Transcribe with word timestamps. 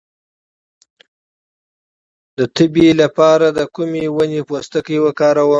د 2.37 2.39
تبې 2.55 2.89
لپاره 3.01 3.47
د 3.57 3.59
کومې 3.75 4.05
ونې 4.15 4.41
پوستکی 4.47 4.97
وکاروم؟ 5.05 5.49